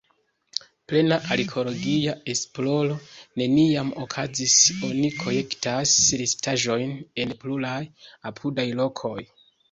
[0.91, 2.95] Plena arkeologia esploro
[3.41, 4.55] neniam okazis,
[4.87, 5.93] oni konjektas
[6.23, 7.75] restaĵojn en pluraj
[8.31, 9.19] apudaj lokoj.